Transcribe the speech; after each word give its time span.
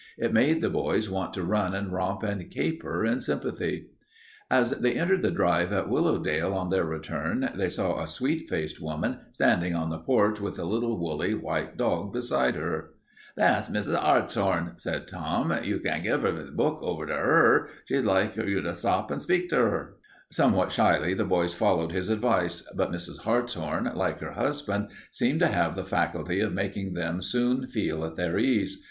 It 0.17 0.33
made 0.33 0.61
the 0.61 0.69
boys 0.71 1.11
want 1.11 1.31
to 1.35 1.43
run 1.43 1.75
and 1.75 1.93
romp 1.93 2.23
and 2.23 2.49
caper 2.49 3.05
in 3.05 3.19
sympathy. 3.19 3.85
As 4.49 4.71
they 4.71 4.93
entered 4.95 5.21
the 5.21 5.29
drive 5.29 5.71
at 5.71 5.89
Willowdale 5.89 6.55
on 6.55 6.71
their 6.71 6.85
return, 6.85 7.51
they 7.53 7.69
saw 7.69 7.99
a 8.01 8.07
sweet 8.07 8.49
faced 8.49 8.81
woman 8.81 9.19
standing 9.29 9.75
on 9.75 9.91
the 9.91 9.99
porch 9.99 10.41
with 10.41 10.57
a 10.57 10.63
little 10.63 10.97
woolly 10.97 11.35
white 11.35 11.77
dog 11.77 12.13
beside 12.13 12.55
her. 12.55 12.95
"That's 13.35 13.69
Mrs. 13.69 13.95
'Artshorn," 13.95 14.79
said 14.81 15.07
Tom. 15.07 15.53
"You 15.63 15.77
can 15.79 16.01
give 16.01 16.23
the 16.23 16.49
book 16.51 16.79
to 16.81 17.13
'er. 17.13 17.69
She'd 17.85 18.01
like 18.01 18.35
you 18.37 18.59
to 18.59 18.73
stop 18.75 19.11
and 19.11 19.21
speak 19.21 19.49
to 19.49 19.59
'er." 19.59 19.97
Somewhat 20.31 20.71
shyly 20.71 21.13
the 21.13 21.25
boys 21.25 21.53
followed 21.53 21.91
his 21.91 22.09
advice, 22.09 22.67
but 22.75 22.91
Mrs. 22.91 23.19
Hartshorn, 23.19 23.91
like 23.93 24.19
her 24.19 24.31
husband, 24.31 24.87
seemed 25.11 25.41
to 25.41 25.47
have 25.53 25.75
the 25.75 25.85
faculty 25.85 26.39
of 26.39 26.53
making 26.55 26.95
them 26.95 27.21
soon 27.21 27.67
feel 27.67 28.03
at 28.03 28.15
their 28.15 28.39
ease. 28.39 28.79